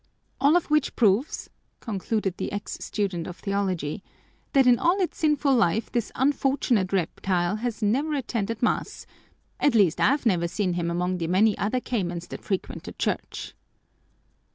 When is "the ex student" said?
2.37-3.27